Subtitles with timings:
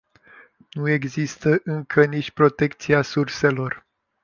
[0.71, 3.85] Nu există încă nici protecția surselor.